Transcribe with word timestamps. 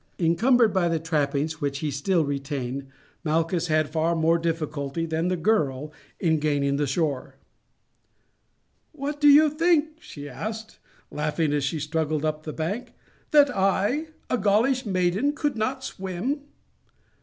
Encumbered 0.17 0.73
by 0.73 0.89
the 0.89 0.97
trappings 0.97 1.61
which 1.61 1.77
he 1.77 1.91
still 1.91 2.25
retained, 2.25 2.87
Malchus 3.23 3.67
had 3.67 3.87
far 3.91 4.15
more 4.15 4.39
difficulty 4.39 5.05
than 5.05 5.27
the 5.27 5.37
girl 5.37 5.93
in 6.19 6.39
gaining 6.39 6.77
the 6.77 6.87
shore. 6.87 7.35
"What, 8.93 9.21
did 9.21 9.31
you 9.33 9.47
think," 9.51 10.01
she 10.01 10.27
asked, 10.27 10.79
laughing 11.11 11.53
as 11.53 11.69
he 11.69 11.77
struggled 11.79 12.25
up 12.25 12.45
the 12.45 12.51
bank, 12.53 12.93
"that 13.29 13.55
I, 13.55 14.07
a 14.27 14.39
Gaulish 14.39 14.87
maiden, 14.87 15.33
could 15.33 15.55
not 15.55 15.83
swim?" 15.83 16.45